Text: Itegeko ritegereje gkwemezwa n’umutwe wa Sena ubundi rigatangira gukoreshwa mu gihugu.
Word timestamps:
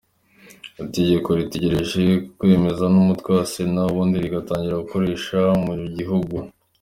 Itegeko 0.83 1.29
ritegereje 1.39 2.01
gkwemezwa 2.13 2.85
n’umutwe 2.93 3.29
wa 3.37 3.45
Sena 3.51 3.81
ubundi 3.91 4.15
rigatangira 4.23 4.81
gukoreshwa 4.83 5.39
mu 5.63 5.71
gihugu. 5.97 6.35